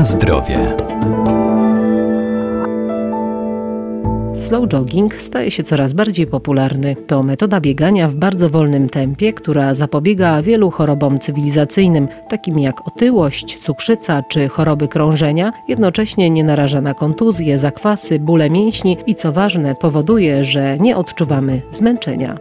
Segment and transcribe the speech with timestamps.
[0.00, 0.76] Na zdrowie.
[4.34, 6.96] Slow jogging staje się coraz bardziej popularny.
[7.06, 13.58] To metoda biegania w bardzo wolnym tempie, która zapobiega wielu chorobom cywilizacyjnym, takim jak otyłość,
[13.58, 19.74] cukrzyca czy choroby krążenia, jednocześnie nie naraża na kontuzje, zakwasy, bóle mięśni i co ważne,
[19.74, 22.38] powoduje, że nie odczuwamy zmęczenia.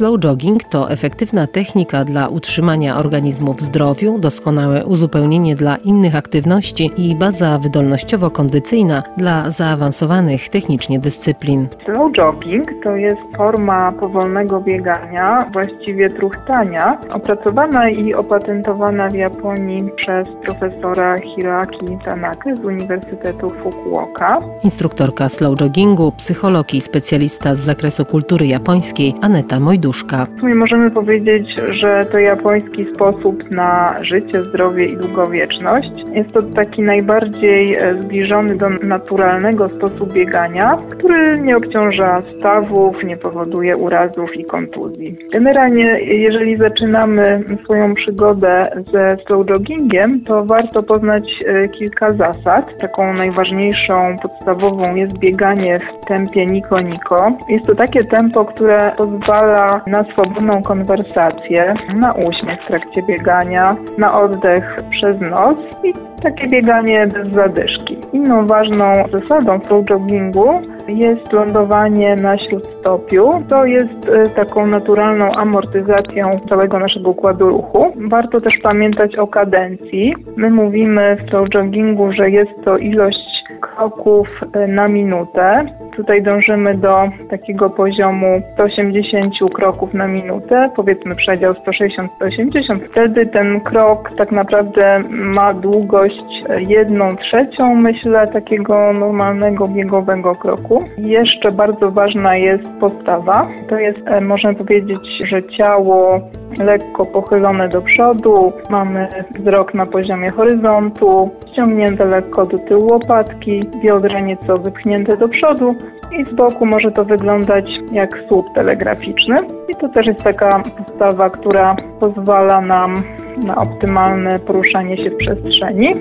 [0.00, 6.90] Slow jogging to efektywna technika dla utrzymania organizmu w zdrowiu, doskonałe uzupełnienie dla innych aktywności
[6.96, 11.68] i baza wydolnościowo-kondycyjna dla zaawansowanych technicznie dyscyplin.
[11.84, 20.28] Slow jogging to jest forma powolnego biegania, właściwie truchtania, opracowana i opatentowana w Japonii przez
[20.44, 24.38] profesora Hiroaki Tanaka z Uniwersytetu Fukuoka.
[24.64, 29.89] Instruktorka slow joggingu, psycholog i specjalista z zakresu kultury japońskiej Aneta Mojduszka.
[30.36, 35.90] W sumie możemy powiedzieć, że to japoński sposób na życie, zdrowie i długowieczność.
[36.12, 43.16] Jest to taki najbardziej e, zbliżony do naturalnego sposobu biegania, który nie obciąża stawów, nie
[43.16, 45.16] powoduje urazów i kontuzji.
[45.32, 52.78] Generalnie, jeżeli zaczynamy swoją przygodę ze slow joggingiem, to warto poznać e, kilka zasad.
[52.78, 57.32] Taką najważniejszą, podstawową jest bieganie w tempie niko-niko.
[57.48, 64.20] Jest to takie tempo, które pozwala na swobodną konwersację, na uśmiech w trakcie biegania, na
[64.20, 65.92] oddech przez nos i
[66.22, 67.96] takie bieganie bez zadyszki.
[68.12, 73.30] Inną ważną zasadą flow joggingu jest lądowanie na śródstopiu.
[73.48, 77.92] To jest e, taką naturalną amortyzacją całego naszego układu ruchu.
[77.96, 80.14] Warto też pamiętać o kadencji.
[80.36, 85.64] My mówimy w flow joggingu, że jest to ilość kroków e, na minutę.
[86.00, 92.88] Tutaj dążymy do takiego poziomu 180 kroków na minutę, powiedzmy przedział 160-180.
[92.90, 96.24] Wtedy ten krok tak naprawdę ma długość
[96.68, 100.84] 1 trzecią, myślę, takiego normalnego biegowego kroku.
[100.98, 103.48] Jeszcze bardzo ważna jest postawa.
[103.68, 106.20] To jest, e, można powiedzieć, że ciało
[106.58, 114.20] lekko pochylone do przodu, mamy wzrok na poziomie horyzontu, ściągnięte lekko do tyłu łopatki, biodra
[114.20, 115.74] nieco wypchnięte do przodu
[116.18, 119.36] i z boku może to wyglądać jak słup telegraficzny.
[119.68, 123.02] I to też jest taka postawa, która pozwala nam
[123.46, 125.94] na optymalne poruszanie się w przestrzeni.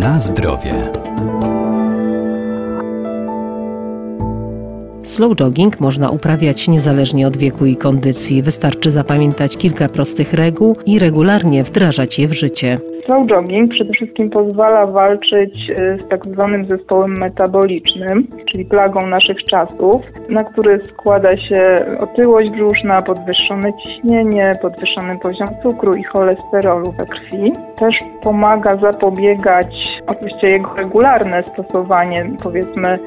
[0.00, 0.97] Na zdrowie.
[5.08, 8.42] Slow jogging można uprawiać niezależnie od wieku i kondycji.
[8.42, 12.78] Wystarczy zapamiętać kilka prostych reguł i regularnie wdrażać je w życie.
[13.04, 19.44] Slow jogging przede wszystkim pozwala walczyć y, z tak zwanym zespołem metabolicznym, czyli plagą naszych
[19.44, 27.06] czasów, na który składa się otyłość brzuszna, podwyższone ciśnienie, podwyższony poziom cukru i cholesterolu we
[27.06, 27.52] krwi.
[27.78, 32.98] Też pomaga zapobiegać oczywiście jego regularne stosowanie, powiedzmy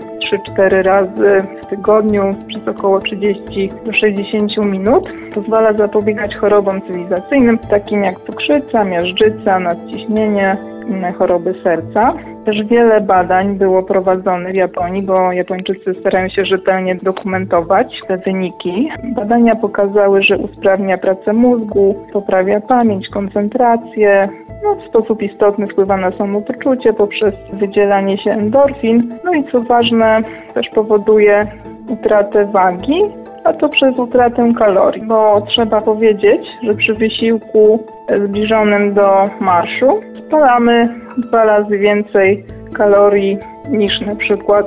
[0.58, 5.14] 3-4 razy w tygodniu przez około 30 do 60 minut.
[5.36, 10.58] Pozwala zapobiegać chorobom cywilizacyjnym, takim jak cukrzyca, miażdżyca, nadciśnienie,
[10.88, 12.14] inne choroby serca.
[12.46, 18.90] Też wiele badań było prowadzonych w Japonii, bo Japończycy starają się rzetelnie dokumentować te wyniki.
[19.16, 24.30] Badania pokazały, że usprawnia pracę mózgu, poprawia pamięć, koncentrację,
[24.64, 29.18] no, w sposób istotny wpływa na samopoczucie poprzez wydzielanie się endorfin.
[29.24, 30.22] No i co ważne,
[30.54, 31.48] też powoduje
[31.90, 33.02] utratę wagi,
[33.44, 37.86] a to przez utratę kalorii, bo trzeba powiedzieć, że przy wysiłku
[38.26, 43.38] zbliżonym do marszu spalamy dwa razy więcej kalorii
[43.70, 44.66] niż na przykład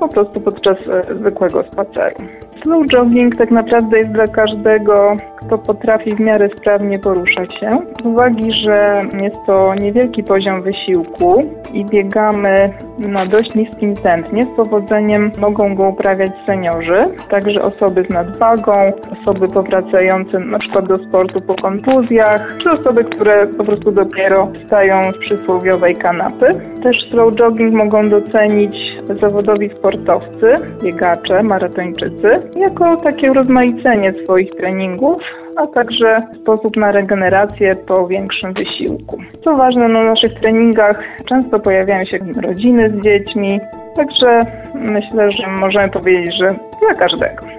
[0.00, 2.16] po prostu podczas e, zwykłego spaceru.
[2.66, 7.70] Slow jogging tak naprawdę jest dla każdego, kto potrafi w miarę sprawnie poruszać się.
[8.02, 11.42] Z uwagi, że jest to niewielki poziom wysiłku
[11.72, 18.12] i biegamy na dość niskim tętnie, z powodzeniem mogą go uprawiać seniorzy, także osoby z
[18.12, 24.48] nadwagą, osoby powracające na przykład do sportu po kontuzjach, czy osoby, które po prostu dopiero
[24.54, 26.46] wstają z przysłowiowej kanapy.
[26.82, 28.85] Też slow jogging mogą docenić
[29.20, 35.16] zawodowi sportowcy, biegacze, maratończycy, jako takie urozmaicenie swoich treningów,
[35.56, 39.18] a także sposób na regenerację po większym wysiłku.
[39.44, 43.60] Co ważne, na naszych treningach często pojawiają się rodziny z dziećmi,
[43.96, 44.40] także
[44.74, 46.48] myślę, że możemy powiedzieć, że
[46.80, 47.55] dla każdego.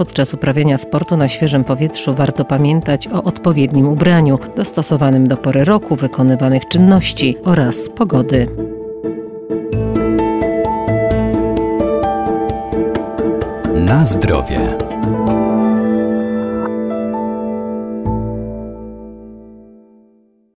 [0.00, 5.96] Podczas uprawiania sportu na świeżym powietrzu warto pamiętać o odpowiednim ubraniu, dostosowanym do pory roku,
[5.96, 8.48] wykonywanych czynności oraz pogody.
[13.74, 14.89] Na zdrowie.